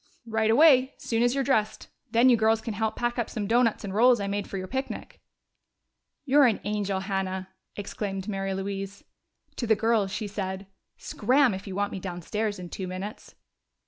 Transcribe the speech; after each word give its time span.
"Right 0.25 0.49
away, 0.49 0.95
soon 0.97 1.21
as 1.21 1.35
you're 1.35 1.43
dressed. 1.43 1.87
Then 2.09 2.27
you 2.27 2.35
girls 2.35 2.59
can 2.59 2.73
help 2.73 2.95
pack 2.95 3.19
up 3.19 3.29
some 3.29 3.45
doughnuts 3.45 3.83
and 3.83 3.93
rolls 3.93 4.19
I 4.19 4.25
made 4.25 4.49
for 4.49 4.57
your 4.57 4.65
picnic." 4.67 5.21
"You're 6.25 6.47
an 6.47 6.59
angel, 6.63 7.01
Hannah!" 7.01 7.49
exclaimed 7.75 8.27
Mary 8.27 8.55
Louise. 8.55 9.03
To 9.57 9.67
the 9.67 9.75
girls 9.75 10.09
she 10.11 10.25
said, 10.25 10.65
"Scram, 10.97 11.53
if 11.53 11.67
you 11.67 11.75
want 11.75 11.91
me 11.91 11.99
downstairs 11.99 12.57
in 12.57 12.69
two 12.69 12.87
minutes." 12.87 13.35